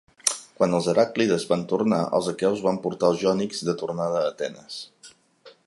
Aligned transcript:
Quan 0.59 0.71
els 0.77 0.87
heràclides 0.93 1.45
van 1.51 1.65
tornar, 1.73 1.99
els 2.19 2.29
aqueus 2.33 2.63
van 2.69 2.81
portar 2.87 3.11
els 3.13 3.21
jònics 3.25 3.61
de 3.69 3.77
tornada 3.83 4.23
a 4.25 4.33
Atenes. 4.33 4.81